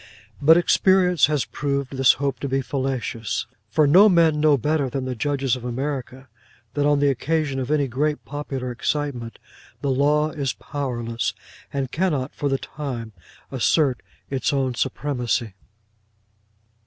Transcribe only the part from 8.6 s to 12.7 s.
excitement the law is powerless, and cannot, for the